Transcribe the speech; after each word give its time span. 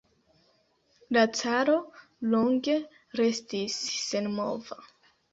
La 1.17 1.25
caro 1.39 1.75
longe 2.35 2.77
restis 3.19 3.77
senmova. 4.07 4.79